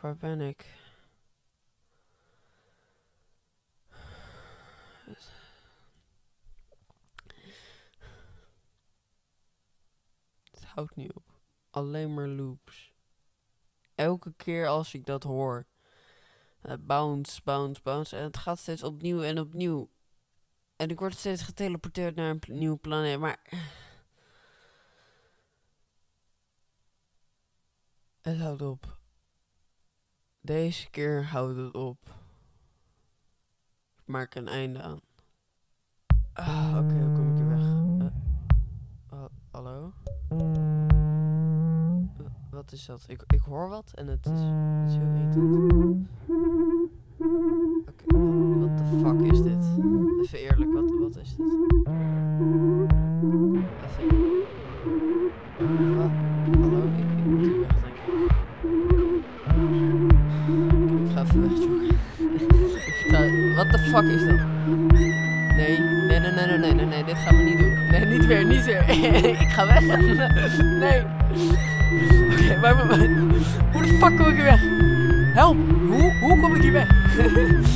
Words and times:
Waar 0.00 0.16
ben 0.16 0.40
ik? 0.40 0.66
Het 10.50 10.64
houdt 10.64 10.96
niet 10.96 11.12
op. 11.12 11.24
Alleen 11.70 12.14
maar 12.14 12.28
loops. 12.28 12.92
Elke 13.94 14.32
keer 14.36 14.66
als 14.66 14.94
ik 14.94 15.06
dat 15.06 15.22
hoor. 15.22 15.66
eh, 16.60 16.74
bounce, 16.80 17.40
bounce, 17.44 17.82
bounce. 17.82 18.16
En 18.16 18.22
het 18.22 18.36
gaat 18.36 18.58
steeds 18.58 18.82
opnieuw 18.82 19.22
en 19.22 19.38
opnieuw. 19.38 19.90
En 20.76 20.90
ik 20.90 20.98
word 20.98 21.14
steeds 21.16 21.42
geteleporteerd 21.42 22.14
naar 22.14 22.30
een 22.30 22.40
nieuwe 22.46 22.76
planeet. 22.76 23.18
Maar. 23.18 23.38
Het 28.20 28.38
houdt 28.38 28.62
op. 28.62 28.99
Deze 30.40 30.90
keer 30.90 31.24
houdt 31.24 31.56
het 31.56 31.74
op. 31.74 31.98
Maak 34.04 34.34
een 34.34 34.48
einde 34.48 34.82
aan. 34.82 35.00
Ah, 36.32 36.76
Oké, 36.84 36.94
hoe 37.04 37.12
kom 37.12 37.30
ik 37.30 37.36
hier 37.36 37.48
weg? 37.48 37.60
Eh, 37.60 38.06
ha- 39.18 39.28
hallo? 39.50 39.92
W- 42.16 42.22
wat 42.50 42.72
is 42.72 42.86
dat? 42.86 43.04
Ik, 43.08 43.22
ik 43.26 43.40
hoor 43.40 43.68
wat 43.68 43.92
en 43.94 44.06
het 44.06 44.26
is, 44.26 44.40
het 44.40 44.90
is 44.90 44.96
heel 44.96 45.14
irritant. 45.14 45.72
Oké, 47.88 48.16
wat 48.16 48.58
wat 48.68 48.78
de 48.78 48.84
fuck 49.02 49.20
is 49.32 49.42
dit? 49.42 49.64
Even 50.22 50.38
eerlijk, 50.38 50.72
wat, 50.72 50.90
wat 50.98 51.16
is 51.16 51.36
dit? 51.36 51.46
Even. 53.84 54.08
Wa- 55.96 56.29
wat 63.54 63.72
de 63.72 63.78
fuck 63.78 64.04
is 64.04 64.24
dat? 64.24 64.38
Nee, 65.56 65.78
nee, 66.08 66.20
nee, 66.20 66.32
nee, 66.32 66.58
nee, 66.58 66.74
nee, 66.74 66.86
nee, 66.86 67.04
dit 67.04 67.16
gaan 67.18 67.36
we 67.36 67.42
niet 67.42 67.58
doen. 67.58 67.78
Nee, 67.90 68.04
niet 68.04 68.26
weer, 68.26 68.44
niet 68.44 68.64
weer. 68.64 68.88
ik 69.40 69.48
ga 69.48 69.66
weg. 69.66 69.80
nee. 70.84 71.02
Oké, 72.30 72.58
maar, 72.60 72.86
maar, 72.86 73.08
hoe 73.72 73.82
de 73.82 73.88
fuck 74.00 74.16
kom 74.16 74.26
ik 74.26 74.34
hier 74.34 74.44
weg? 74.44 74.60
Help, 75.34 75.56
hoe, 75.88 76.12
hoe 76.20 76.40
kom 76.40 76.54
ik 76.54 76.62
hier 76.62 76.72
weg? 76.72 76.86